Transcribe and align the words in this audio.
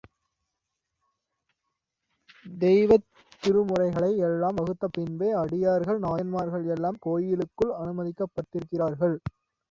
தெய்வத் 2.45 3.05
திருமுறைகளை 3.43 4.09
எல்லாம் 4.19 4.55
வகுத்த 4.55 4.87
பின்பே, 4.87 5.29
அடியார்கள், 5.33 5.99
நாயன்மார்கள் 5.99 6.65
எல்லாம் 6.67 6.97
கோயிலுக்குள் 6.99 7.73
அனுமதிக்கப்பட்டிருக்கிறார்கள். 7.81 9.15